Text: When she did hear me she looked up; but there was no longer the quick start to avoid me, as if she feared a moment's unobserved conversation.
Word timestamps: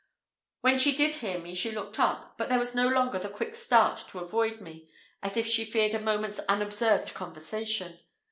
When 0.61 0.79
she 0.79 0.95
did 0.95 1.17
hear 1.17 1.37
me 1.37 1.53
she 1.53 1.69
looked 1.71 1.99
up; 1.99 2.35
but 2.35 2.49
there 2.49 2.57
was 2.57 2.73
no 2.73 2.87
longer 2.87 3.19
the 3.19 3.29
quick 3.29 3.53
start 3.53 3.97
to 4.09 4.17
avoid 4.17 4.59
me, 4.59 4.89
as 5.21 5.37
if 5.37 5.45
she 5.45 5.63
feared 5.63 5.93
a 5.93 5.99
moment's 5.99 6.39
unobserved 6.49 7.13
conversation. 7.13 7.99